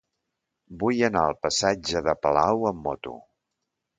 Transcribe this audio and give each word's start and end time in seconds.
Vull 0.83 1.01
anar 1.07 1.25
al 1.25 1.35
passatge 1.43 2.03
de 2.09 2.17
Palau 2.27 2.65
amb 2.73 2.83
moto. 2.89 3.15